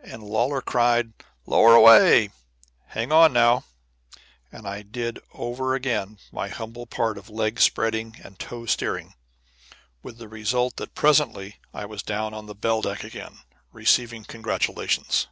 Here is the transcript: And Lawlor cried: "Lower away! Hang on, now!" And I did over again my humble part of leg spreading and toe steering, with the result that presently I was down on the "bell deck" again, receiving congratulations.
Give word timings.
And 0.00 0.22
Lawlor 0.22 0.62
cried: 0.62 1.12
"Lower 1.44 1.74
away! 1.74 2.30
Hang 2.86 3.12
on, 3.12 3.34
now!" 3.34 3.64
And 4.50 4.66
I 4.66 4.80
did 4.80 5.18
over 5.34 5.74
again 5.74 6.18
my 6.32 6.48
humble 6.48 6.86
part 6.86 7.18
of 7.18 7.28
leg 7.28 7.60
spreading 7.60 8.16
and 8.24 8.38
toe 8.38 8.64
steering, 8.64 9.12
with 10.02 10.16
the 10.16 10.26
result 10.26 10.76
that 10.78 10.94
presently 10.94 11.58
I 11.74 11.84
was 11.84 12.02
down 12.02 12.32
on 12.32 12.46
the 12.46 12.54
"bell 12.54 12.80
deck" 12.80 13.04
again, 13.04 13.40
receiving 13.70 14.24
congratulations. 14.24 15.26